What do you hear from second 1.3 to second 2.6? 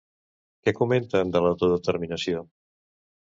de l'autodeterminació?